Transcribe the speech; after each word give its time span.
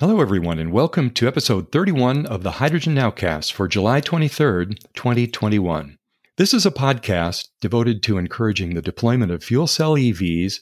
Hello, 0.00 0.22
everyone, 0.22 0.58
and 0.58 0.72
welcome 0.72 1.10
to 1.10 1.28
episode 1.28 1.70
31 1.70 2.24
of 2.24 2.42
the 2.42 2.52
Hydrogen 2.52 2.94
Nowcast 2.94 3.52
for 3.52 3.68
July 3.68 4.00
23rd, 4.00 4.78
2021. 4.94 5.98
This 6.38 6.54
is 6.54 6.64
a 6.64 6.70
podcast 6.70 7.48
devoted 7.60 8.02
to 8.04 8.16
encouraging 8.16 8.72
the 8.72 8.80
deployment 8.80 9.30
of 9.30 9.44
fuel 9.44 9.66
cell 9.66 9.96
EVs, 9.96 10.60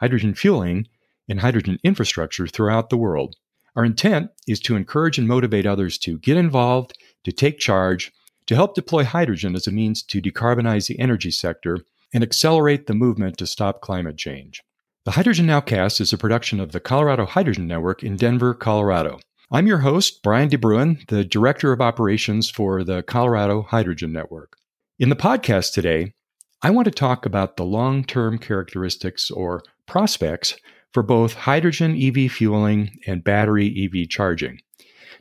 hydrogen 0.00 0.34
fueling, 0.34 0.86
and 1.30 1.40
hydrogen 1.40 1.78
infrastructure 1.82 2.46
throughout 2.46 2.90
the 2.90 2.98
world. 2.98 3.36
Our 3.74 3.86
intent 3.86 4.32
is 4.46 4.60
to 4.60 4.76
encourage 4.76 5.16
and 5.16 5.26
motivate 5.26 5.64
others 5.64 5.96
to 6.00 6.18
get 6.18 6.36
involved, 6.36 6.92
to 7.24 7.32
take 7.32 7.58
charge, 7.58 8.12
to 8.48 8.54
help 8.54 8.74
deploy 8.74 9.04
hydrogen 9.04 9.54
as 9.54 9.66
a 9.66 9.72
means 9.72 10.02
to 10.02 10.20
decarbonize 10.20 10.88
the 10.88 10.98
energy 10.98 11.30
sector 11.30 11.78
and 12.12 12.22
accelerate 12.22 12.86
the 12.86 12.92
movement 12.92 13.38
to 13.38 13.46
stop 13.46 13.80
climate 13.80 14.18
change. 14.18 14.60
The 15.04 15.10
Hydrogen 15.10 15.48
Nowcast 15.48 16.00
is 16.00 16.14
a 16.14 16.18
production 16.18 16.60
of 16.60 16.72
the 16.72 16.80
Colorado 16.80 17.26
Hydrogen 17.26 17.66
Network 17.66 18.02
in 18.02 18.16
Denver, 18.16 18.54
Colorado. 18.54 19.18
I'm 19.52 19.66
your 19.66 19.80
host, 19.80 20.22
Brian 20.22 20.48
DeBruin, 20.48 21.06
the 21.08 21.22
Director 21.22 21.74
of 21.74 21.82
Operations 21.82 22.48
for 22.48 22.82
the 22.82 23.02
Colorado 23.02 23.60
Hydrogen 23.60 24.14
Network. 24.14 24.56
In 24.98 25.10
the 25.10 25.14
podcast 25.14 25.74
today, 25.74 26.14
I 26.62 26.70
want 26.70 26.86
to 26.86 26.90
talk 26.90 27.26
about 27.26 27.58
the 27.58 27.66
long 27.66 28.02
term 28.04 28.38
characteristics 28.38 29.30
or 29.30 29.62
prospects 29.84 30.56
for 30.94 31.02
both 31.02 31.34
hydrogen 31.34 31.94
EV 32.00 32.32
fueling 32.32 32.98
and 33.06 33.22
battery 33.22 33.68
EV 33.84 34.08
charging. 34.08 34.58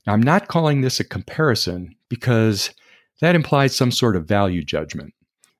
Now, 0.07 0.13
I'm 0.13 0.23
not 0.23 0.47
calling 0.47 0.79
this 0.79 1.01
a 1.01 1.03
comparison 1.03 1.93
because 2.07 2.69
that 3.19 3.35
implies 3.35 3.75
some 3.75 3.91
sort 3.91 4.15
of 4.15 4.29
value 4.29 4.63
judgment. 4.63 5.13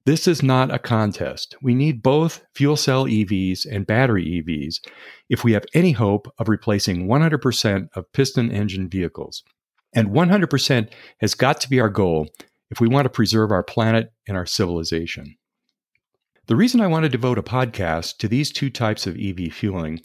This 0.06 0.28
is 0.28 0.44
not 0.44 0.74
a 0.74 0.80
contest. 0.80 1.56
We 1.62 1.74
need 1.74 2.04
both 2.04 2.46
fuel 2.54 2.76
cell 2.76 3.06
EVs 3.06 3.66
and 3.66 3.88
battery 3.88 4.44
EVs 4.46 4.86
if 5.30 5.46
we 5.46 5.54
have 5.54 5.64
any 5.74 5.94
hope 5.94 6.28
of 6.38 6.50
replacing 6.50 7.08
100% 7.08 7.88
of 7.96 8.12
piston 8.12 8.52
engine 8.52 8.90
vehicles. 8.90 9.44
And 9.96 10.10
100% 10.10 10.90
has 11.22 11.36
got 11.36 11.62
to 11.62 11.70
be 11.70 11.80
our 11.80 11.90
goal 11.90 12.28
if 12.70 12.82
we 12.82 12.90
want 12.90 13.06
to 13.06 13.10
preserve 13.10 13.52
our 13.52 13.64
planet 13.64 14.12
and 14.28 14.36
our 14.36 14.46
civilization. 14.46 15.38
The 16.48 16.58
reason 16.58 16.82
I 16.82 16.88
want 16.88 17.04
to 17.04 17.10
devote 17.10 17.38
a 17.38 17.44
podcast 17.44 18.18
to 18.18 18.28
these 18.28 18.52
two 18.52 18.70
types 18.70 19.08
of 19.08 19.18
EV 19.18 19.54
fueling 19.54 20.02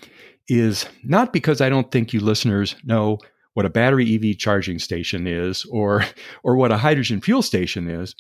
is 0.46 0.86
not 1.02 1.32
because 1.32 1.60
I 1.60 1.68
don't 1.70 1.90
think 1.90 2.12
you 2.12 2.20
listeners 2.20 2.76
know 2.84 3.18
what 3.54 3.66
a 3.66 3.70
battery 3.70 4.14
EV 4.14 4.38
charging 4.38 4.78
station 4.78 5.26
is 5.26 5.64
or, 5.72 6.04
or 6.44 6.54
what 6.54 6.70
a 6.70 6.76
hydrogen 6.76 7.20
fuel 7.20 7.42
station 7.42 7.90
is 7.90 8.14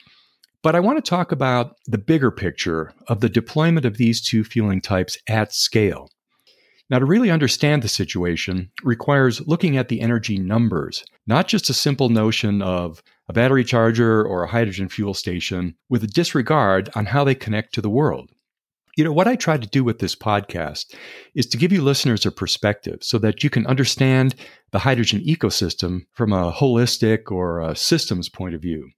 but 0.62 0.74
I 0.74 0.80
want 0.80 1.02
to 1.02 1.08
talk 1.08 1.32
about 1.32 1.76
the 1.86 1.98
bigger 1.98 2.30
picture 2.30 2.92
of 3.06 3.20
the 3.20 3.28
deployment 3.28 3.86
of 3.86 3.96
these 3.96 4.20
two 4.20 4.44
fueling 4.44 4.80
types 4.80 5.16
at 5.28 5.52
scale. 5.52 6.10
Now, 6.90 6.98
to 6.98 7.04
really 7.04 7.30
understand 7.30 7.82
the 7.82 7.88
situation 7.88 8.70
requires 8.82 9.46
looking 9.46 9.76
at 9.76 9.88
the 9.88 10.00
energy 10.00 10.38
numbers, 10.38 11.04
not 11.26 11.46
just 11.46 11.68
a 11.68 11.74
simple 11.74 12.08
notion 12.08 12.62
of 12.62 13.02
a 13.28 13.34
battery 13.34 13.62
charger 13.62 14.24
or 14.24 14.42
a 14.42 14.48
hydrogen 14.48 14.88
fuel 14.88 15.12
station 15.12 15.74
with 15.90 16.02
a 16.02 16.06
disregard 16.06 16.88
on 16.94 17.06
how 17.06 17.24
they 17.24 17.34
connect 17.34 17.74
to 17.74 17.82
the 17.82 17.90
world. 17.90 18.30
You 18.96 19.04
know, 19.04 19.12
what 19.12 19.28
I 19.28 19.36
try 19.36 19.58
to 19.58 19.66
do 19.68 19.84
with 19.84 19.98
this 19.98 20.16
podcast 20.16 20.94
is 21.34 21.46
to 21.48 21.58
give 21.58 21.70
you 21.72 21.82
listeners 21.82 22.26
a 22.26 22.32
perspective 22.32 22.98
so 23.02 23.18
that 23.18 23.44
you 23.44 23.50
can 23.50 23.66
understand 23.66 24.34
the 24.72 24.80
hydrogen 24.80 25.20
ecosystem 25.20 26.06
from 26.14 26.32
a 26.32 26.50
holistic 26.50 27.30
or 27.30 27.60
a 27.60 27.76
systems 27.76 28.28
point 28.28 28.54
of 28.54 28.62
view. 28.62 28.90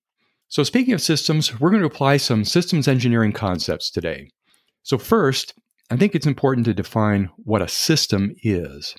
So, 0.50 0.64
speaking 0.64 0.94
of 0.94 1.00
systems, 1.00 1.60
we're 1.60 1.70
going 1.70 1.82
to 1.82 1.86
apply 1.86 2.16
some 2.16 2.44
systems 2.44 2.88
engineering 2.88 3.30
concepts 3.30 3.88
today. 3.88 4.32
So, 4.82 4.98
first, 4.98 5.54
I 5.92 5.96
think 5.96 6.12
it's 6.12 6.26
important 6.26 6.64
to 6.64 6.74
define 6.74 7.30
what 7.36 7.62
a 7.62 7.68
system 7.68 8.34
is. 8.42 8.96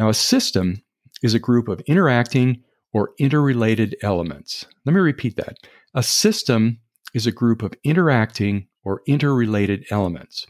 Now, 0.00 0.08
a 0.08 0.14
system 0.14 0.82
is 1.22 1.34
a 1.34 1.38
group 1.38 1.68
of 1.68 1.80
interacting 1.86 2.64
or 2.92 3.12
interrelated 3.16 3.94
elements. 4.02 4.66
Let 4.84 4.94
me 4.94 5.00
repeat 5.00 5.36
that. 5.36 5.54
A 5.94 6.02
system 6.02 6.80
is 7.14 7.28
a 7.28 7.32
group 7.32 7.62
of 7.62 7.74
interacting 7.84 8.66
or 8.82 9.02
interrelated 9.06 9.84
elements. 9.92 10.48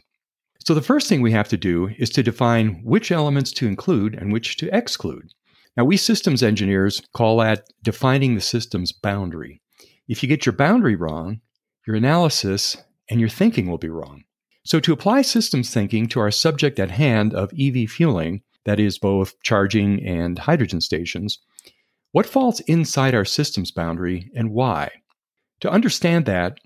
So, 0.65 0.73
the 0.73 0.81
first 0.81 1.07
thing 1.07 1.21
we 1.21 1.31
have 1.31 1.49
to 1.49 1.57
do 1.57 1.91
is 1.99 2.09
to 2.09 2.23
define 2.23 2.81
which 2.83 3.11
elements 3.11 3.51
to 3.51 3.67
include 3.67 4.15
and 4.15 4.33
which 4.33 4.57
to 4.57 4.75
exclude. 4.75 5.29
Now, 5.77 5.85
we 5.85 5.95
systems 5.95 6.41
engineers 6.41 7.03
call 7.15 7.37
that 7.37 7.67
defining 7.83 8.33
the 8.33 8.41
system's 8.41 8.91
boundary. 8.91 9.61
If 10.07 10.21
you 10.21 10.29
get 10.29 10.45
your 10.45 10.53
boundary 10.53 10.95
wrong, 10.95 11.41
your 11.87 11.95
analysis 11.95 12.77
and 13.09 13.19
your 13.19 13.29
thinking 13.29 13.67
will 13.67 13.77
be 13.77 13.89
wrong. 13.89 14.23
So, 14.65 14.79
to 14.79 14.93
apply 14.93 15.23
systems 15.23 15.73
thinking 15.73 16.07
to 16.07 16.19
our 16.19 16.31
subject 16.31 16.79
at 16.79 16.91
hand 16.91 17.33
of 17.33 17.51
EV 17.59 17.89
fueling, 17.89 18.41
that 18.65 18.79
is, 18.79 18.97
both 18.97 19.35
charging 19.43 20.05
and 20.05 20.39
hydrogen 20.39 20.79
stations, 20.79 21.39
what 22.11 22.25
falls 22.25 22.61
inside 22.61 23.13
our 23.13 23.25
systems 23.25 23.71
boundary 23.71 24.31
and 24.35 24.51
why? 24.51 24.91
To 25.61 25.69
understand 25.69 26.25
that 26.25 26.59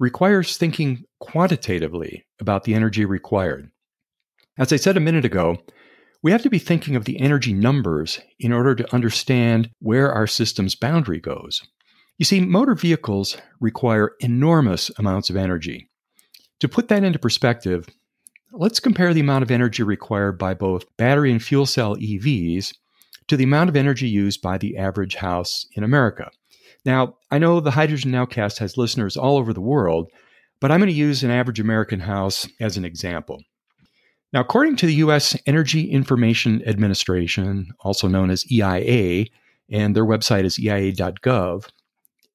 requires 0.00 0.56
thinking 0.56 1.04
quantitatively 1.18 2.24
about 2.40 2.64
the 2.64 2.74
energy 2.74 3.04
required. 3.04 3.70
As 4.58 4.72
I 4.72 4.76
said 4.76 4.96
a 4.96 5.00
minute 5.00 5.24
ago, 5.24 5.56
we 6.22 6.30
have 6.30 6.42
to 6.42 6.50
be 6.50 6.58
thinking 6.58 6.96
of 6.96 7.04
the 7.04 7.20
energy 7.20 7.52
numbers 7.52 8.20
in 8.38 8.52
order 8.52 8.74
to 8.74 8.94
understand 8.94 9.70
where 9.80 10.12
our 10.12 10.26
system's 10.26 10.74
boundary 10.74 11.20
goes. 11.20 11.62
You 12.18 12.24
see, 12.24 12.40
motor 12.40 12.74
vehicles 12.74 13.36
require 13.60 14.12
enormous 14.20 14.90
amounts 14.98 15.30
of 15.30 15.36
energy. 15.36 15.88
To 16.60 16.68
put 16.68 16.88
that 16.88 17.02
into 17.02 17.18
perspective, 17.18 17.88
let's 18.52 18.80
compare 18.80 19.12
the 19.12 19.20
amount 19.20 19.42
of 19.42 19.50
energy 19.50 19.82
required 19.82 20.38
by 20.38 20.54
both 20.54 20.84
battery 20.96 21.32
and 21.32 21.42
fuel 21.42 21.66
cell 21.66 21.96
EVs 21.96 22.74
to 23.28 23.36
the 23.36 23.44
amount 23.44 23.70
of 23.70 23.76
energy 23.76 24.08
used 24.08 24.42
by 24.42 24.58
the 24.58 24.76
average 24.76 25.16
house 25.16 25.66
in 25.74 25.84
America. 25.84 26.30
Now, 26.84 27.16
I 27.30 27.38
know 27.38 27.60
the 27.60 27.70
Hydrogen 27.70 28.12
Nowcast 28.12 28.58
has 28.58 28.76
listeners 28.76 29.16
all 29.16 29.36
over 29.38 29.52
the 29.52 29.60
world, 29.60 30.10
but 30.60 30.70
I'm 30.70 30.80
going 30.80 30.90
to 30.90 30.94
use 30.94 31.22
an 31.22 31.30
average 31.30 31.60
American 31.60 32.00
house 32.00 32.46
as 32.60 32.76
an 32.76 32.84
example. 32.84 33.42
Now, 34.32 34.40
according 34.40 34.76
to 34.76 34.86
the 34.86 34.94
U.S. 34.94 35.36
Energy 35.46 35.90
Information 35.90 36.62
Administration, 36.66 37.68
also 37.80 38.08
known 38.08 38.30
as 38.30 38.50
EIA, 38.50 39.26
and 39.70 39.94
their 39.94 40.06
website 40.06 40.44
is 40.44 40.58
eia.gov, 40.58 41.68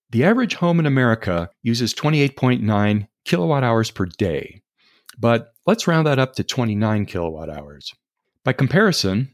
the 0.10 0.24
average 0.24 0.56
home 0.56 0.80
in 0.80 0.86
America 0.86 1.50
uses 1.64 1.94
28.9 1.94 3.08
kilowatt 3.26 3.64
hours 3.64 3.92
per 3.92 4.06
day, 4.06 4.62
but 5.20 5.54
let's 5.66 5.88
round 5.88 6.08
that 6.08 6.20
up 6.20 6.34
to 6.36 6.44
29 6.44 7.06
kilowatt 7.06 7.50
hours. 7.50 7.94
By 8.44 8.54
comparison, 8.54 9.34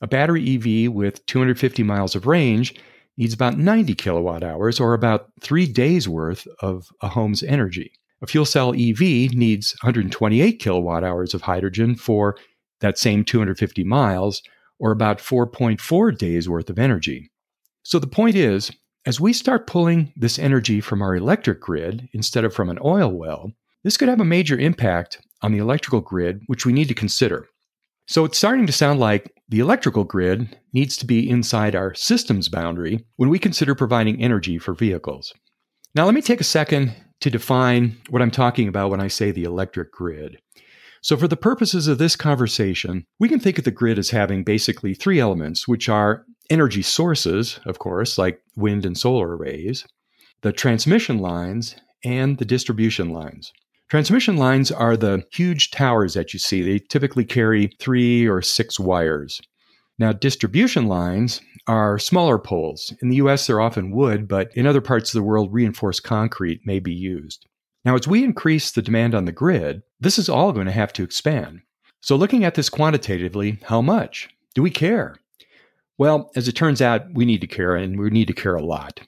a 0.00 0.06
battery 0.06 0.56
EV 0.56 0.92
with 0.92 1.24
250 1.26 1.82
miles 1.82 2.14
of 2.14 2.26
range 2.26 2.74
needs 3.16 3.32
about 3.32 3.58
90 3.58 3.94
kilowatt 3.94 4.42
hours 4.42 4.80
or 4.80 4.94
about 4.94 5.30
three 5.40 5.66
days 5.66 6.08
worth 6.08 6.46
of 6.60 6.88
a 7.00 7.08
home's 7.08 7.42
energy. 7.42 7.92
A 8.20 8.26
fuel 8.26 8.44
cell 8.44 8.74
EV 8.74 9.00
needs 9.32 9.74
128 9.82 10.58
kilowatt 10.58 11.04
hours 11.04 11.34
of 11.34 11.42
hydrogen 11.42 11.94
for 11.94 12.36
that 12.80 12.98
same 12.98 13.24
250 13.24 13.84
miles 13.84 14.42
or 14.78 14.90
about 14.90 15.18
4.4 15.18 16.18
days 16.18 16.48
worth 16.48 16.68
of 16.68 16.78
energy. 16.78 17.30
So 17.82 17.98
the 17.98 18.06
point 18.06 18.36
is, 18.36 18.70
as 19.04 19.20
we 19.20 19.32
start 19.32 19.66
pulling 19.66 20.12
this 20.16 20.38
energy 20.38 20.80
from 20.80 21.02
our 21.02 21.16
electric 21.16 21.60
grid 21.60 22.08
instead 22.12 22.44
of 22.44 22.54
from 22.54 22.70
an 22.70 22.78
oil 22.84 23.10
well, 23.10 23.52
this 23.82 23.96
could 23.96 24.08
have 24.08 24.20
a 24.20 24.24
major 24.24 24.56
impact 24.56 25.20
on 25.42 25.52
the 25.52 25.58
electrical 25.58 26.00
grid, 26.00 26.40
which 26.46 26.64
we 26.64 26.72
need 26.72 26.88
to 26.88 26.94
consider. 26.94 27.48
So 28.06 28.24
it's 28.24 28.38
starting 28.38 28.66
to 28.66 28.72
sound 28.72 29.00
like 29.00 29.32
the 29.48 29.60
electrical 29.60 30.04
grid 30.04 30.56
needs 30.72 30.96
to 30.98 31.06
be 31.06 31.28
inside 31.28 31.74
our 31.74 31.94
system's 31.94 32.48
boundary 32.48 33.04
when 33.16 33.28
we 33.28 33.38
consider 33.38 33.74
providing 33.74 34.22
energy 34.22 34.58
for 34.58 34.74
vehicles. 34.74 35.32
Now, 35.94 36.04
let 36.04 36.14
me 36.14 36.22
take 36.22 36.40
a 36.40 36.44
second 36.44 36.94
to 37.20 37.30
define 37.30 37.96
what 38.10 38.22
I'm 38.22 38.30
talking 38.30 38.68
about 38.68 38.90
when 38.90 39.00
I 39.00 39.08
say 39.08 39.30
the 39.30 39.44
electric 39.44 39.92
grid. 39.92 40.38
So, 41.02 41.16
for 41.16 41.28
the 41.28 41.36
purposes 41.36 41.88
of 41.88 41.98
this 41.98 42.16
conversation, 42.16 43.06
we 43.18 43.28
can 43.28 43.40
think 43.40 43.58
of 43.58 43.64
the 43.64 43.70
grid 43.70 43.98
as 43.98 44.10
having 44.10 44.44
basically 44.44 44.94
three 44.94 45.18
elements, 45.20 45.66
which 45.66 45.88
are 45.88 46.24
energy 46.52 46.82
sources, 46.82 47.58
of 47.64 47.78
course, 47.78 48.18
like 48.18 48.42
wind 48.56 48.84
and 48.84 48.96
solar 48.98 49.36
arrays, 49.36 49.86
the 50.42 50.52
transmission 50.52 51.18
lines, 51.18 51.74
and 52.04 52.36
the 52.36 52.44
distribution 52.44 53.10
lines. 53.10 53.52
Transmission 53.88 54.36
lines 54.36 54.70
are 54.70 54.96
the 54.96 55.24
huge 55.32 55.70
towers 55.70 56.14
that 56.14 56.32
you 56.32 56.38
see. 56.38 56.62
They 56.62 56.78
typically 56.78 57.24
carry 57.24 57.72
three 57.78 58.26
or 58.26 58.42
six 58.42 58.78
wires. 58.78 59.40
Now, 59.98 60.12
distribution 60.12 60.88
lines 60.88 61.40
are 61.66 61.98
smaller 61.98 62.38
poles. 62.38 62.92
In 63.00 63.08
the 63.08 63.16
US, 63.16 63.46
they're 63.46 63.60
often 63.60 63.90
wood, 63.90 64.28
but 64.28 64.54
in 64.54 64.66
other 64.66 64.80
parts 64.80 65.10
of 65.10 65.18
the 65.18 65.22
world, 65.22 65.52
reinforced 65.52 66.02
concrete 66.02 66.60
may 66.66 66.80
be 66.80 66.92
used. 66.92 67.46
Now, 67.84 67.94
as 67.94 68.06
we 68.06 68.24
increase 68.24 68.70
the 68.70 68.82
demand 68.82 69.14
on 69.14 69.24
the 69.24 69.32
grid, 69.32 69.82
this 70.00 70.18
is 70.18 70.28
all 70.28 70.52
going 70.52 70.66
to 70.66 70.72
have 70.72 70.92
to 70.94 71.02
expand. 71.02 71.60
So, 72.00 72.16
looking 72.16 72.44
at 72.44 72.56
this 72.56 72.68
quantitatively, 72.68 73.58
how 73.64 73.80
much? 73.80 74.28
Do 74.54 74.62
we 74.62 74.70
care? 74.70 75.16
Well, 76.02 76.32
as 76.34 76.48
it 76.48 76.56
turns 76.56 76.82
out, 76.82 77.14
we 77.14 77.24
need 77.24 77.42
to 77.42 77.46
care, 77.46 77.76
and 77.76 77.96
we 77.96 78.10
need 78.10 78.26
to 78.26 78.32
care 78.32 78.56
a 78.56 78.64
lot. 78.64 78.98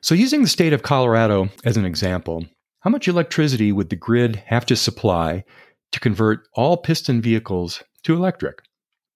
So, 0.00 0.14
using 0.14 0.40
the 0.40 0.48
state 0.48 0.72
of 0.72 0.82
Colorado 0.82 1.50
as 1.66 1.76
an 1.76 1.84
example, 1.84 2.46
how 2.80 2.88
much 2.88 3.08
electricity 3.08 3.72
would 3.72 3.90
the 3.90 3.94
grid 3.96 4.36
have 4.46 4.64
to 4.66 4.74
supply 4.74 5.44
to 5.92 6.00
convert 6.00 6.48
all 6.54 6.78
piston 6.78 7.20
vehicles 7.20 7.84
to 8.04 8.14
electric? 8.14 8.62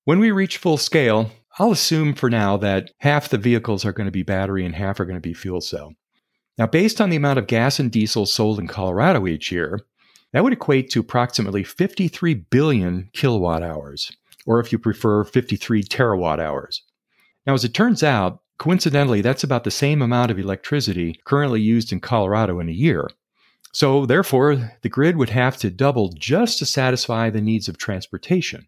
When 0.05 0.21
we 0.21 0.33
reach 0.33 0.59
full 0.59 0.77
scale, 0.77 1.31
I'll 1.59 1.73
assume 1.73 2.13
for 2.13 2.29
now 2.29 2.59
that 2.59 2.91
half 2.99 3.31
the 3.31 3.39
vehicles 3.39 3.87
are 3.87 3.95
going 3.95 4.09
to 4.09 4.13
be 4.13 4.23
battery 4.23 4.67
and 4.67 4.75
half 4.75 5.01
are 5.01 5.07
going 5.07 5.17
to 5.17 5.29
be 5.29 5.33
fuel 5.33 5.63
cell. 5.63 5.95
Now, 6.59 6.67
based 6.67 7.01
on 7.01 7.09
the 7.09 7.17
amount 7.17 7.39
of 7.39 7.47
gas 7.47 7.81
and 7.81 7.91
diesel 7.91 8.27
sold 8.27 8.59
in 8.59 8.67
Colorado 8.67 9.27
each 9.27 9.51
year, 9.51 9.81
that 10.35 10.45
would 10.45 10.53
equate 10.53 10.91
to 10.91 11.01
approximately 11.01 11.65
53 11.65 12.35
billion 12.35 13.09
kilowatt 13.15 13.63
hours, 13.63 14.13
or 14.47 14.61
if 14.61 14.73
you 14.73 14.79
prefer, 14.79 15.25
53 15.25 15.83
terawatt 15.85 16.41
hours. 16.41 16.83
Now, 17.47 17.55
as 17.55 17.65
it 17.65 17.75
turns 17.75 18.03
out, 18.03 18.41
coincidentally, 18.59 19.21
that's 19.21 19.45
about 19.45 19.65
the 19.65 19.71
same 19.71 20.03
amount 20.03 20.31
of 20.31 20.39
electricity 20.39 21.21
currently 21.25 21.61
used 21.61 21.93
in 21.93 22.01
Colorado 22.01 22.61
in 22.61 22.69
a 22.69 22.73
year. 22.73 23.09
So, 23.73 24.05
therefore, 24.05 24.73
the 24.83 24.89
grid 24.89 25.17
would 25.17 25.31
have 25.31 25.57
to 25.59 25.71
double 25.71 26.09
just 26.11 26.59
to 26.59 26.67
satisfy 26.67 27.31
the 27.31 27.41
needs 27.41 27.69
of 27.69 27.79
transportation. 27.79 28.67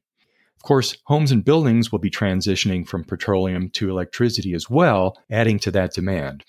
Of 0.56 0.62
course, 0.62 0.96
homes 1.06 1.32
and 1.32 1.44
buildings 1.44 1.90
will 1.90 1.98
be 1.98 2.10
transitioning 2.10 2.86
from 2.86 3.02
petroleum 3.02 3.69
to 3.70 3.90
electricity 3.90 4.54
as 4.54 4.70
well, 4.70 5.19
adding 5.28 5.58
to 5.60 5.72
that 5.72 5.92
demand. 5.92 6.44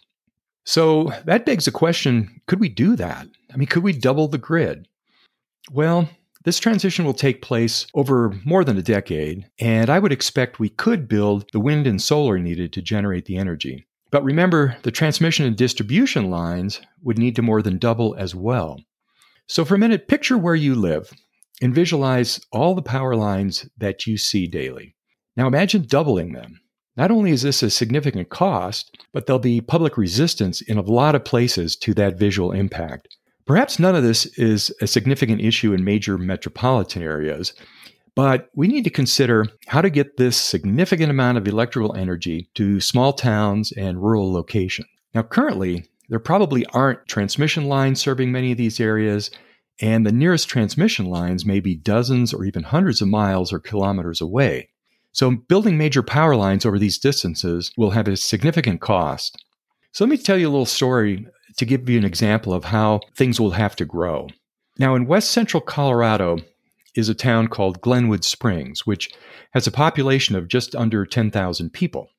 So 0.65 1.11
that 1.25 1.45
begs 1.45 1.65
the 1.65 1.71
question 1.71 2.41
could 2.47 2.59
we 2.59 2.69
do 2.69 2.95
that? 2.95 3.27
I 3.51 3.57
mean, 3.57 3.67
could 3.67 3.83
we 3.83 3.93
double 3.93 4.27
the 4.27 4.37
grid? 4.37 4.87
Well, 5.71 6.09
this 6.43 6.59
transition 6.59 7.05
will 7.05 7.13
take 7.13 7.41
place 7.41 7.87
over 7.93 8.33
more 8.43 8.63
than 8.63 8.77
a 8.77 8.81
decade, 8.81 9.49
and 9.59 9.89
I 9.89 9.99
would 9.99 10.11
expect 10.11 10.59
we 10.59 10.69
could 10.69 11.07
build 11.07 11.45
the 11.53 11.59
wind 11.59 11.87
and 11.87 12.01
solar 12.01 12.37
needed 12.37 12.73
to 12.73 12.81
generate 12.81 13.25
the 13.25 13.37
energy. 13.37 13.87
But 14.11 14.23
remember, 14.23 14.77
the 14.83 14.91
transmission 14.91 15.45
and 15.45 15.55
distribution 15.55 16.29
lines 16.29 16.81
would 17.01 17.17
need 17.17 17.35
to 17.37 17.41
more 17.41 17.61
than 17.61 17.77
double 17.77 18.15
as 18.15 18.35
well. 18.35 18.79
So, 19.47 19.65
for 19.65 19.75
a 19.75 19.79
minute, 19.79 20.07
picture 20.07 20.37
where 20.37 20.55
you 20.55 20.75
live 20.75 21.11
and 21.61 21.73
visualize 21.73 22.39
all 22.51 22.75
the 22.75 22.81
power 22.81 23.15
lines 23.15 23.67
that 23.77 24.05
you 24.05 24.17
see 24.17 24.47
daily. 24.47 24.95
Now, 25.35 25.47
imagine 25.47 25.87
doubling 25.87 26.33
them. 26.33 26.59
Not 26.95 27.09
only 27.09 27.31
is 27.31 27.41
this 27.41 27.63
a 27.63 27.69
significant 27.69 28.29
cost, 28.29 28.97
but 29.13 29.25
there'll 29.25 29.39
be 29.39 29.61
public 29.61 29.97
resistance 29.97 30.61
in 30.61 30.77
a 30.77 30.81
lot 30.81 31.15
of 31.15 31.25
places 31.25 31.75
to 31.77 31.93
that 31.95 32.19
visual 32.19 32.51
impact. 32.51 33.17
Perhaps 33.45 33.79
none 33.79 33.95
of 33.95 34.03
this 34.03 34.25
is 34.37 34.73
a 34.81 34.87
significant 34.87 35.41
issue 35.41 35.73
in 35.73 35.83
major 35.83 36.17
metropolitan 36.17 37.03
areas, 37.03 37.53
but 38.15 38.49
we 38.55 38.67
need 38.67 38.83
to 38.85 38.89
consider 38.89 39.47
how 39.67 39.81
to 39.81 39.89
get 39.89 40.17
this 40.17 40.37
significant 40.37 41.09
amount 41.09 41.37
of 41.37 41.47
electrical 41.47 41.95
energy 41.95 42.49
to 42.53 42.79
small 42.79 43.11
towns 43.11 43.71
and 43.73 44.01
rural 44.01 44.31
locations. 44.31 44.87
Now, 45.13 45.23
currently, 45.23 45.85
there 46.09 46.19
probably 46.19 46.65
aren't 46.67 47.07
transmission 47.07 47.65
lines 47.65 47.99
serving 47.99 48.31
many 48.31 48.51
of 48.51 48.57
these 48.57 48.79
areas, 48.79 49.29
and 49.81 50.05
the 50.05 50.11
nearest 50.11 50.47
transmission 50.47 51.05
lines 51.05 51.45
may 51.45 51.59
be 51.59 51.75
dozens 51.75 52.33
or 52.33 52.45
even 52.45 52.63
hundreds 52.63 53.01
of 53.01 53.07
miles 53.07 53.51
or 53.51 53.59
kilometers 53.59 54.21
away. 54.21 54.69
So, 55.11 55.31
building 55.31 55.77
major 55.77 56.01
power 56.01 56.35
lines 56.35 56.65
over 56.65 56.79
these 56.79 56.97
distances 56.97 57.71
will 57.77 57.91
have 57.91 58.07
a 58.07 58.17
significant 58.17 58.81
cost. 58.81 59.43
So, 59.91 60.03
let 60.03 60.09
me 60.09 60.17
tell 60.17 60.37
you 60.37 60.47
a 60.47 60.51
little 60.51 60.65
story 60.65 61.27
to 61.57 61.65
give 61.65 61.89
you 61.89 61.97
an 61.97 62.05
example 62.05 62.53
of 62.53 62.65
how 62.65 63.01
things 63.15 63.39
will 63.39 63.51
have 63.51 63.75
to 63.77 63.85
grow. 63.85 64.27
Now, 64.79 64.95
in 64.95 65.05
west 65.05 65.31
central 65.31 65.61
Colorado, 65.61 66.39
is 66.95 67.09
a 67.09 67.15
town 67.15 67.47
called 67.47 67.81
Glenwood 67.81 68.23
Springs, 68.23 68.85
which 68.85 69.09
has 69.51 69.67
a 69.67 69.71
population 69.71 70.35
of 70.35 70.47
just 70.47 70.75
under 70.75 71.05
10,000 71.05 71.71
people. 71.71 72.09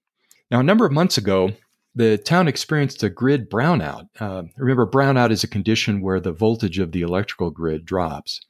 Now, 0.51 0.61
a 0.61 0.65
number 0.65 0.85
of 0.85 0.93
months 0.93 1.17
ago, 1.17 1.53
the 1.95 2.19
town 2.19 2.49
experienced 2.49 3.03
a 3.03 3.09
grid 3.09 3.49
brownout. 3.49 4.09
Uh, 4.19 4.45
remember, 4.57 4.87
brownout 4.87 5.31
is 5.31 5.45
a 5.45 5.49
condition 5.49 6.01
where 6.01 6.21
the 6.21 6.33
voltage 6.33 6.79
of 6.79 6.93
the 6.93 7.03
electrical 7.03 7.51
grid 7.51 7.85
drops. 7.85 8.41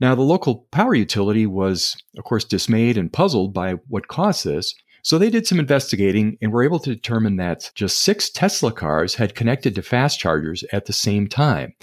Now, 0.00 0.14
the 0.14 0.22
local 0.22 0.66
power 0.70 0.94
utility 0.94 1.46
was, 1.46 1.96
of 2.16 2.24
course, 2.24 2.44
dismayed 2.44 2.96
and 2.96 3.12
puzzled 3.12 3.52
by 3.52 3.74
what 3.88 4.08
caused 4.08 4.44
this. 4.44 4.74
So 5.06 5.18
they 5.18 5.30
did 5.30 5.46
some 5.46 5.60
investigating 5.60 6.36
and 6.42 6.50
were 6.50 6.64
able 6.64 6.80
to 6.80 6.92
determine 6.92 7.36
that 7.36 7.70
just 7.76 8.02
six 8.02 8.28
Tesla 8.28 8.72
cars 8.72 9.14
had 9.14 9.36
connected 9.36 9.76
to 9.76 9.82
fast 9.82 10.18
chargers 10.18 10.64
at 10.72 10.86
the 10.86 10.92
same 10.92 11.28
time. 11.28 11.74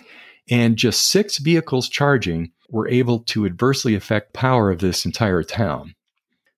And 0.50 0.76
just 0.76 1.08
six 1.10 1.38
vehicles 1.38 1.88
charging 1.88 2.52
were 2.70 2.86
able 2.90 3.20
to 3.20 3.46
adversely 3.46 3.96
affect 3.96 4.34
power 4.34 4.70
of 4.70 4.80
this 4.80 5.06
entire 5.06 5.42
town. 5.42 5.96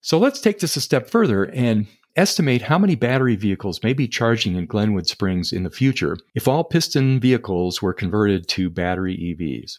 So 0.01 0.17
let's 0.17 0.41
take 0.41 0.57
this 0.57 0.75
a 0.75 0.81
step 0.81 1.07
further 1.07 1.43
and 1.43 1.85
estimate 2.15 2.63
how 2.63 2.79
many 2.79 2.95
battery 2.95 3.35
vehicles 3.35 3.83
may 3.83 3.93
be 3.93 4.07
charging 4.07 4.55
in 4.55 4.65
Glenwood 4.65 5.05
Springs 5.05 5.53
in 5.53 5.61
the 5.61 5.69
future 5.69 6.17
if 6.33 6.47
all 6.47 6.63
piston 6.63 7.19
vehicles 7.19 7.79
were 7.79 7.93
converted 7.93 8.47
to 8.47 8.71
battery 8.71 9.15
EVs. 9.15 9.77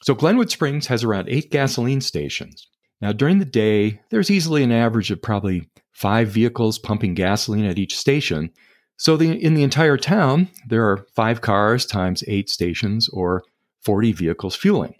So 0.00 0.14
Glenwood 0.14 0.50
Springs 0.50 0.86
has 0.86 1.04
around 1.04 1.28
eight 1.28 1.50
gasoline 1.50 2.00
stations. 2.00 2.66
Now, 3.02 3.12
during 3.12 3.40
the 3.40 3.44
day, 3.44 4.00
there's 4.08 4.30
easily 4.30 4.62
an 4.62 4.72
average 4.72 5.10
of 5.10 5.20
probably 5.20 5.68
five 5.94 6.28
vehicles 6.28 6.78
pumping 6.78 7.14
gasoline 7.14 7.64
at 7.64 7.78
each 7.78 7.96
station. 7.96 8.50
So, 8.96 9.16
the, 9.16 9.32
in 9.32 9.54
the 9.54 9.62
entire 9.62 9.96
town, 9.96 10.48
there 10.68 10.88
are 10.88 11.06
five 11.16 11.40
cars 11.40 11.86
times 11.86 12.22
eight 12.28 12.48
stations 12.48 13.08
or 13.08 13.42
40 13.82 14.12
vehicles 14.12 14.54
fueling. 14.54 14.94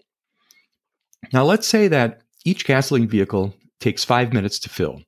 Now, 1.31 1.43
let's 1.43 1.67
say 1.67 1.87
that 1.87 2.21
each 2.43 2.65
gasoline 2.65 3.07
vehicle 3.07 3.55
takes 3.79 4.03
five 4.03 4.33
minutes 4.33 4.59
to 4.59 4.69
fill. 4.69 5.01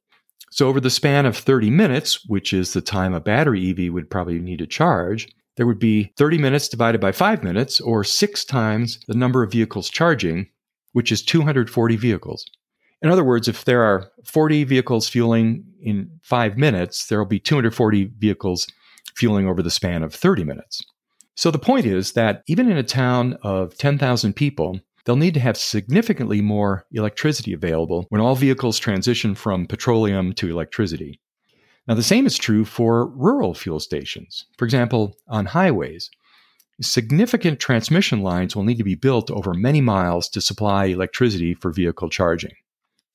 So, 0.51 0.67
over 0.67 0.79
the 0.79 0.89
span 0.89 1.25
of 1.25 1.37
30 1.37 1.69
minutes, 1.69 2.25
which 2.25 2.53
is 2.53 2.73
the 2.73 2.81
time 2.81 3.13
a 3.13 3.19
battery 3.19 3.69
EV 3.69 3.93
would 3.93 4.09
probably 4.09 4.39
need 4.39 4.59
to 4.59 4.67
charge, 4.67 5.27
there 5.57 5.67
would 5.67 5.79
be 5.79 6.13
30 6.17 6.37
minutes 6.37 6.67
divided 6.67 7.01
by 7.01 7.11
five 7.11 7.43
minutes, 7.43 7.81
or 7.81 8.03
six 8.03 8.45
times 8.45 8.99
the 9.07 9.17
number 9.17 9.43
of 9.43 9.51
vehicles 9.51 9.89
charging, 9.89 10.47
which 10.93 11.11
is 11.11 11.21
240 11.23 11.95
vehicles. 11.95 12.45
In 13.01 13.09
other 13.09 13.23
words, 13.23 13.47
if 13.47 13.65
there 13.65 13.83
are 13.83 14.09
40 14.23 14.63
vehicles 14.63 15.07
fueling 15.07 15.65
in 15.81 16.09
five 16.23 16.57
minutes, 16.57 17.07
there 17.07 17.19
will 17.19 17.27
be 17.27 17.39
240 17.39 18.11
vehicles 18.17 18.67
fueling 19.15 19.47
over 19.47 19.61
the 19.61 19.71
span 19.71 20.03
of 20.03 20.13
30 20.13 20.43
minutes. 20.43 20.83
So 21.35 21.51
the 21.51 21.59
point 21.59 21.85
is 21.85 22.13
that 22.13 22.43
even 22.47 22.69
in 22.71 22.77
a 22.77 22.83
town 22.83 23.37
of 23.43 23.77
10,000 23.77 24.33
people, 24.35 24.79
they'll 25.05 25.15
need 25.15 25.35
to 25.35 25.39
have 25.39 25.57
significantly 25.57 26.41
more 26.41 26.85
electricity 26.91 27.53
available 27.53 28.07
when 28.09 28.21
all 28.21 28.35
vehicles 28.35 28.79
transition 28.79 29.35
from 29.35 29.67
petroleum 29.67 30.33
to 30.33 30.49
electricity. 30.49 31.19
Now, 31.87 31.93
the 31.93 32.03
same 32.03 32.25
is 32.25 32.37
true 32.37 32.65
for 32.65 33.07
rural 33.07 33.53
fuel 33.53 33.79
stations. 33.79 34.45
For 34.57 34.65
example, 34.65 35.15
on 35.27 35.45
highways, 35.45 36.09
significant 36.81 37.59
transmission 37.59 38.21
lines 38.21 38.55
will 38.55 38.63
need 38.63 38.77
to 38.77 38.83
be 38.83 38.95
built 38.95 39.31
over 39.31 39.53
many 39.53 39.79
miles 39.79 40.27
to 40.29 40.41
supply 40.41 40.85
electricity 40.85 41.53
for 41.53 41.71
vehicle 41.71 42.09
charging. 42.09 42.53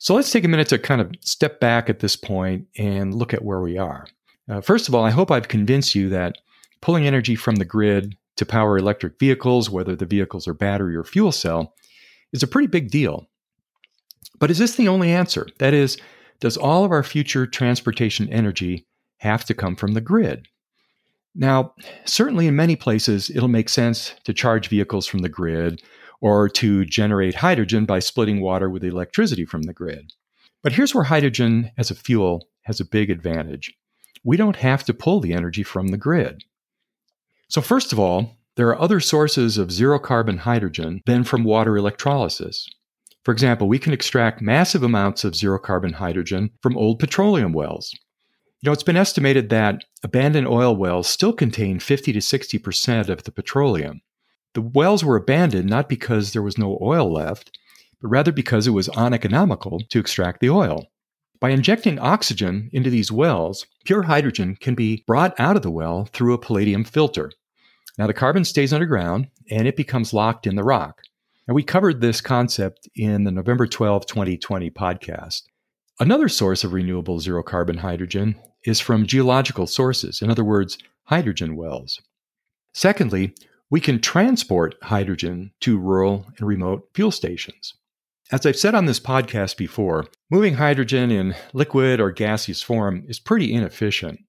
So 0.02 0.16
let's 0.16 0.32
take 0.32 0.42
a 0.42 0.49
minute 0.49 0.66
to 0.71 0.80
kind 0.80 1.00
of 1.00 1.12
step 1.21 1.61
back 1.61 1.88
at 1.88 2.00
this 2.00 2.16
point 2.16 2.66
and 2.76 3.14
look 3.14 3.32
at 3.32 3.44
where 3.44 3.61
we 3.61 3.78
are. 3.78 4.09
Uh, 4.49 4.61
first 4.61 4.88
of 4.88 4.97
all, 4.97 5.04
I 5.04 5.11
hope 5.11 5.30
I've 5.30 5.47
convinced 5.47 5.94
you 5.94 6.09
that 6.09 6.38
pulling 6.80 7.06
energy 7.06 7.37
from 7.37 7.54
the 7.54 7.64
grid 7.64 8.16
to 8.35 8.44
power 8.44 8.76
electric 8.76 9.21
vehicles, 9.21 9.71
whether 9.71 9.94
the 9.94 10.04
vehicles 10.04 10.49
are 10.49 10.54
battery 10.54 10.97
or 10.97 11.04
fuel 11.04 11.30
cell, 11.30 11.75
is 12.32 12.42
a 12.42 12.49
pretty 12.49 12.66
big 12.66 12.90
deal. 12.90 13.28
But 14.40 14.50
is 14.50 14.59
this 14.59 14.75
the 14.75 14.88
only 14.88 15.12
answer? 15.12 15.47
That 15.59 15.73
is, 15.73 15.99
does 16.40 16.56
all 16.56 16.85
of 16.85 16.90
our 16.90 17.04
future 17.04 17.47
transportation 17.47 18.28
energy 18.28 18.88
have 19.18 19.44
to 19.44 19.54
come 19.54 19.76
from 19.76 19.92
the 19.92 20.00
grid? 20.00 20.49
Now, 21.32 21.75
certainly 22.06 22.49
in 22.49 22.56
many 22.56 22.75
places, 22.75 23.30
it'll 23.30 23.47
make 23.47 23.68
sense 23.68 24.16
to 24.25 24.35
charge 24.35 24.66
vehicles 24.66 25.06
from 25.06 25.21
the 25.21 25.28
grid 25.28 25.80
or 26.23 26.49
to 26.49 26.85
generate 26.87 27.35
hydrogen 27.35 27.85
by 27.85 27.99
splitting 27.99 28.41
water 28.41 28.71
with 28.71 28.85
electricity 28.85 29.45
from 29.45 29.64
the 29.64 29.73
grid. 29.75 30.12
But 30.62 30.73
here's 30.73 30.95
where 30.95 31.05
hydrogen 31.05 31.73
as 31.76 31.91
a 31.91 31.97
fuel 31.97 32.49
has 32.62 32.81
a 32.81 32.88
big 32.88 33.11
advantage. 33.11 33.75
We 34.25 34.37
don't 34.37 34.57
have 34.57 34.85
to 34.85 34.95
pull 34.95 35.21
the 35.21 35.35
energy 35.35 35.64
from 35.64 35.88
the 35.88 35.97
grid. 35.97 36.45
So, 37.49 37.61
first 37.61 37.93
of 37.93 37.99
all, 37.99 38.38
there 38.57 38.69
are 38.69 38.81
other 38.81 39.00
sources 39.00 39.59
of 39.59 39.73
zero 39.73 39.99
carbon 39.99 40.38
hydrogen 40.38 41.02
than 41.07 41.25
from 41.25 41.43
water 41.43 41.76
electrolysis. 41.76 42.69
For 43.25 43.33
example, 43.33 43.67
we 43.67 43.79
can 43.79 43.93
extract 43.93 44.41
massive 44.41 44.83
amounts 44.83 45.25
of 45.25 45.35
zero 45.35 45.59
carbon 45.59 45.95
hydrogen 45.95 46.50
from 46.62 46.76
old 46.76 46.99
petroleum 47.00 47.52
wells. 47.52 47.93
You 48.61 48.69
know, 48.69 48.73
it's 48.73 48.83
been 48.85 48.97
estimated 48.97 49.49
that 49.49 49.83
abandoned 50.05 50.47
oil 50.47 50.76
wells 50.76 51.09
still 51.09 51.33
contain 51.33 51.81
50 51.81 52.12
to 52.12 52.19
60% 52.21 53.09
of 53.09 53.25
the 53.25 53.33
petroleum. 53.33 54.02
The 54.54 54.62
wells 54.62 55.02
were 55.02 55.16
abandoned 55.16 55.68
not 55.68 55.88
because 55.88 56.32
there 56.32 56.42
was 56.42 56.59
no 56.59 56.78
oil 56.82 57.11
left, 57.11 57.59
but 58.00 58.09
rather 58.09 58.32
because 58.32 58.66
it 58.66 58.73
was 58.73 58.88
uneconomical 58.90 59.80
to 59.88 59.99
extract 59.99 60.40
the 60.40 60.50
oil. 60.50 60.87
By 61.40 61.50
injecting 61.50 61.99
oxygen 61.99 62.68
into 62.73 62.90
these 62.90 63.11
wells, 63.11 63.66
pure 63.85 64.02
hydrogen 64.02 64.56
can 64.61 64.75
be 64.75 65.02
brought 65.06 65.38
out 65.40 65.56
of 65.56 65.62
the 65.62 65.71
well 65.71 66.04
through 66.12 66.35
a 66.35 66.38
palladium 66.38 66.85
filter. 66.85 67.32
Now, 67.99 68.06
the 68.06 68.14
carbon 68.14 68.44
stays 68.44 68.73
underground 68.73 69.28
and 69.50 69.66
it 69.66 69.76
becomes 69.76 70.12
locked 70.12 70.47
in 70.47 70.54
the 70.54 70.64
rock. 70.64 71.00
And 71.49 71.54
we 71.54 71.62
covered 71.62 72.00
this 72.00 72.21
concept 72.21 72.88
in 72.94 73.25
the 73.25 73.32
November 73.32 73.66
12, 73.66 74.06
2020 74.06 74.71
podcast. 74.71 75.42
Another 75.99 76.28
source 76.28 76.62
of 76.62 76.73
renewable 76.73 77.21
zero 77.21 77.42
carbon 77.42 77.78
hydrogen 77.78 78.37
is 78.64 78.80
from 78.80 79.06
geological 79.06 79.66
sources, 79.66 80.23
in 80.23 80.30
other 80.30 80.44
words, 80.44 80.78
hydrogen 81.04 81.56
wells. 81.56 82.00
Secondly, 82.73 83.35
we 83.73 83.81
can 83.81 83.99
transport 83.99 84.75
hydrogen 84.83 85.50
to 85.59 85.79
rural 85.79 86.26
and 86.37 86.47
remote 86.47 86.91
fuel 86.93 87.11
stations. 87.11 87.73
As 88.31 88.45
I've 88.45 88.59
said 88.59 88.75
on 88.75 88.85
this 88.85 89.00
podcast 89.00 89.57
before, 89.57 90.05
moving 90.31 90.52
hydrogen 90.55 91.11
in 91.11 91.35
liquid 91.55 91.99
or 91.99 92.12
gaseous 92.12 92.61
form 92.61 93.02
is 93.09 93.19
pretty 93.19 93.50
inefficient. 93.50 94.21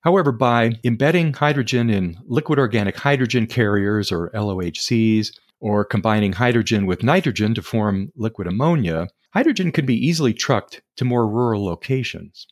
However, 0.00 0.32
by 0.32 0.76
embedding 0.82 1.34
hydrogen 1.34 1.90
in 1.90 2.16
liquid 2.24 2.58
organic 2.58 2.96
hydrogen 2.96 3.46
carriers 3.46 4.10
or 4.10 4.30
LOHCs, 4.30 5.28
or 5.60 5.84
combining 5.84 6.32
hydrogen 6.32 6.86
with 6.86 7.02
nitrogen 7.02 7.54
to 7.54 7.60
form 7.60 8.12
liquid 8.16 8.48
ammonia, 8.48 9.08
hydrogen 9.34 9.72
can 9.72 9.84
be 9.84 10.06
easily 10.06 10.32
trucked 10.32 10.80
to 10.96 11.04
more 11.04 11.28
rural 11.28 11.66
locations. 11.66 12.46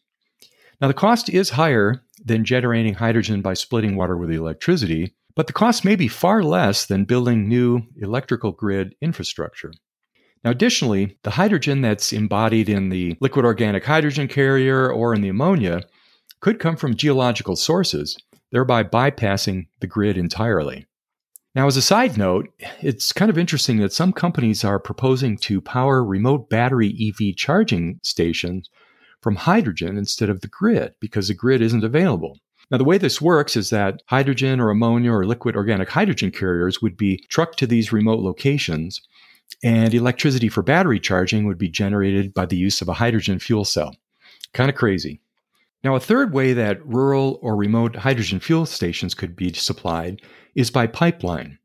Now, 0.79 0.89
the 0.89 0.95
cost 0.95 1.31
is 1.31 1.51
higher 1.51 2.03
than 2.23 2.45
generating 2.45 2.95
hydrogen 2.95 3.41
by 3.41 3.55
splitting 3.55 3.97
water 3.97 4.19
with 4.19 4.31
electricity, 4.31 5.15
but 5.37 5.47
the 5.47 5.53
cost 5.53 5.85
may 5.85 5.97
be 5.97 6.09
far 6.09 6.43
less 6.43 6.87
than 6.87 7.05
building 7.05 7.49
new 7.49 7.83
electrical 8.01 8.53
grid 8.53 8.95
infrastructure. 9.01 9.73
Now, 10.45 10.51
additionally, 10.51 11.17
the 11.23 11.31
hydrogen 11.31 11.81
that's 11.81 12.13
embodied 12.13 12.69
in 12.69 12.91
the 12.91 13.17
liquid 13.21 13.45
organic 13.45 13.85
hydrogen 13.85 14.29
carrier 14.29 14.91
or 14.93 15.15
in 15.15 15.23
the 15.23 15.31
ammonia 15.31 15.83
could 16.41 16.59
come 16.59 16.77
from 16.77 16.97
geological 16.97 17.57
sources, 17.57 18.17
thereby 18.53 18.85
bypassing 18.85 19.67
the 19.81 19.87
grid 19.87 20.19
entirely. 20.19 20.87
Now, 21.55 21.67
as 21.67 21.77
a 21.77 21.83
side 21.83 22.19
note, 22.19 22.49
it's 22.83 23.13
kind 23.13 23.31
of 23.31 23.39
interesting 23.39 23.79
that 23.79 23.93
some 23.93 24.13
companies 24.13 24.65
are 24.65 24.79
proposing 24.79 25.39
to 25.39 25.61
power 25.61 26.05
remote 26.05 26.51
battery 26.51 26.95
EV 27.01 27.37
charging 27.37 28.01
stations 28.03 28.69
from 29.23 29.37
hydrogen 29.37 29.97
instead 29.97 30.29
of 30.29 30.43
the 30.43 30.49
grid 30.49 30.95
because 31.01 31.29
the 31.29 31.35
grid 31.35 31.63
isn't 31.63 31.85
available. 31.85 32.39
Now, 32.75 32.79
the 32.79 32.83
way 32.83 32.99
this 32.99 33.21
works 33.21 33.55
is 33.55 33.71
that 33.71 34.03
hydrogen 34.07 34.59
or 34.59 34.69
ammonia 34.69 35.13
or 35.13 35.25
liquid 35.25 35.55
organic 35.55 35.89
hydrogen 35.89 36.33
carriers 36.33 36.83
would 36.83 36.97
be 36.97 37.25
trucked 37.29 37.57
to 37.61 37.69
these 37.69 37.93
remote 37.93 38.19
locations, 38.19 39.01
and 39.63 39.95
electricity 39.95 40.49
for 40.49 40.61
battery 40.61 40.99
charging 40.99 41.47
would 41.47 41.57
be 41.57 41.69
generated 41.69 42.35
by 42.35 42.47
the 42.47 42.57
use 42.57 42.83
of 42.83 42.89
a 42.89 42.95
hydrogen 42.95 43.39
fuel 43.39 43.65
cell. 43.65 43.95
Kind 44.55 44.71
of 44.71 44.75
crazy. 44.75 45.21
Now, 45.85 45.95
a 45.95 46.01
third 46.01 46.35
way 46.35 46.53
that 46.53 46.85
rural 46.85 47.39
or 47.43 47.55
remote 47.55 47.95
hydrogen 47.95 48.41
fuel 48.41 48.67
stations 48.67 49.15
could 49.15 49.37
be 49.37 49.53
supplied 49.53 50.21
is 50.57 50.73
by 50.73 50.89
pipeline. 50.89 51.61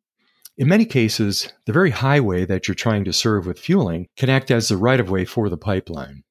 In 0.59 0.67
many 0.67 0.85
cases, 0.85 1.51
the 1.65 1.73
very 1.73 1.89
highway 1.89 2.45
that 2.45 2.67
you're 2.67 2.75
trying 2.75 3.03
to 3.05 3.13
serve 3.13 3.47
with 3.47 3.57
fueling 3.57 4.05
can 4.15 4.29
act 4.29 4.51
as 4.51 4.67
the 4.67 4.77
right 4.77 4.99
of 4.99 5.09
way 5.09 5.25
for 5.25 5.49
the 5.49 5.57
pipeline. 5.57 6.21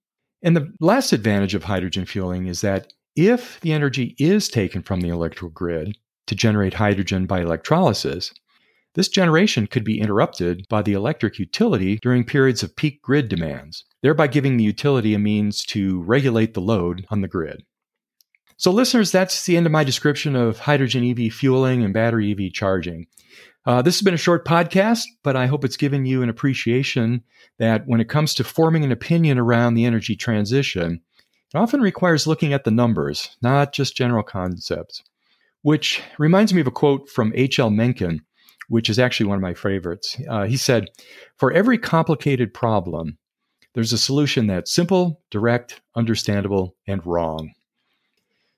And 0.40 0.56
the 0.56 0.73
last 0.78 1.12
advantage 1.12 1.56
of 1.56 1.64
hydrogen 1.64 2.06
fueling 2.06 2.47
is 2.47 2.61
that 2.61 2.92
if 3.18 3.58
the 3.62 3.72
energy 3.72 4.14
is 4.16 4.48
taken 4.48 4.80
from 4.80 5.00
the 5.00 5.08
electrical 5.08 5.48
grid 5.48 5.98
to 6.28 6.37
generate 6.37 6.75
hydrogen 6.75 7.26
by 7.26 7.40
electrolysis, 7.40 8.32
this 8.94 9.08
generation 9.08 9.66
could 9.66 9.82
be 9.82 10.00
interrupted 10.00 10.64
by 10.68 10.82
the 10.82 10.92
electric 10.92 11.37
utility 11.37 11.98
during 12.00 12.22
periods 12.22 12.62
of 12.62 12.76
peak 12.76 13.02
grid 13.02 13.28
demands, 13.28 13.84
thereby 14.02 14.28
giving 14.28 14.56
the 14.56 14.62
utility 14.62 15.14
a 15.14 15.18
means 15.18 15.64
to 15.64 16.00
regulate 16.02 16.54
the 16.54 16.60
load 16.60 17.06
on 17.10 17.20
the 17.20 17.28
grid. 17.28 17.64
So, 18.56 18.70
listeners, 18.70 19.10
that's 19.10 19.46
the 19.46 19.56
end 19.56 19.66
of 19.66 19.72
my 19.72 19.82
description 19.82 20.37
of 20.37 20.60
hydrogen 20.60 21.04
EV 21.04 21.32
fueling 21.32 21.82
and 21.82 21.92
battery 21.92 22.30
EV 22.30 22.52
charging. 22.52 23.06
Uh, 23.66 23.82
this 23.82 23.96
has 23.96 24.04
been 24.04 24.14
a 24.14 24.16
short 24.16 24.44
podcast, 24.44 25.04
but 25.25 25.34
I 25.34 25.46
hope 25.46 25.64
it's 25.64 25.76
given 25.76 26.06
you 26.06 26.22
an 26.22 26.28
appreciation 26.28 27.25
that 27.58 27.82
when 27.87 28.00
it 28.00 28.08
comes 28.08 28.32
to 28.34 28.44
forming 28.44 28.84
an 28.84 28.92
opinion 28.92 29.38
around 29.38 29.75
the 29.75 29.84
energy 29.84 30.14
transition, 30.14 31.00
it 31.55 31.59
often 31.59 31.81
requires 31.81 32.26
looking 32.26 32.52
at 32.52 32.64
the 32.64 32.71
numbers, 32.71 33.37
not 33.43 33.73
just 33.73 33.97
general 33.97 34.23
concepts. 34.23 35.02
Which 35.62 36.02
reminds 36.19 36.55
me 36.55 36.61
of 36.61 36.67
a 36.67 36.73
quote 36.73 37.09
from 37.09 37.33
H.L. 37.35 37.71
Mencken, 37.71 38.21
which 38.69 38.88
is 38.88 38.99
actually 38.99 39.26
one 39.26 39.37
of 39.37 39.43
my 39.43 39.55
favorites. 39.55 40.17
Uh, 40.28 40.45
he 40.45 40.57
said, 40.57 40.88
For 41.37 41.52
every 41.52 41.78
complicated 41.78 42.55
problem, 42.55 43.19
there's 43.75 43.93
a 43.93 43.99
solution 43.99 44.47
that's 44.47 44.73
simple, 44.73 45.21
direct, 45.31 45.81
understandable, 45.97 46.76
and 46.87 47.05
wrong. 47.05 47.52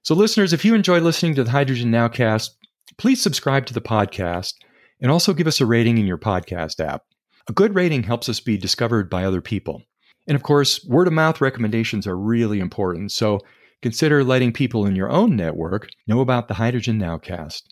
So, 0.02 0.14
listeners, 0.14 0.52
if 0.52 0.64
you 0.64 0.74
enjoy 0.74 1.00
listening 1.00 1.34
to 1.36 1.44
the 1.44 1.50
Hydrogen 1.50 1.90
Nowcast, 1.90 2.50
please 2.98 3.22
subscribe 3.22 3.66
to 3.66 3.74
the 3.74 3.80
podcast 3.80 4.54
and 5.00 5.10
also 5.10 5.32
give 5.32 5.46
us 5.46 5.60
a 5.60 5.66
rating 5.66 5.98
in 5.98 6.06
your 6.06 6.18
podcast 6.18 6.80
app. 6.80 7.02
A 7.48 7.52
good 7.52 7.74
rating 7.74 8.02
helps 8.02 8.28
us 8.28 8.40
be 8.40 8.56
discovered 8.56 9.08
by 9.08 9.24
other 9.24 9.40
people. 9.40 9.82
And 10.30 10.36
of 10.36 10.42
course, 10.44 10.84
word 10.84 11.08
of 11.08 11.12
mouth 11.12 11.40
recommendations 11.40 12.06
are 12.06 12.16
really 12.16 12.60
important, 12.60 13.10
so 13.10 13.40
consider 13.82 14.22
letting 14.22 14.52
people 14.52 14.86
in 14.86 14.94
your 14.94 15.10
own 15.10 15.34
network 15.34 15.88
know 16.06 16.20
about 16.20 16.46
the 16.46 16.54
Hydrogen 16.54 17.00
Nowcast. 17.00 17.62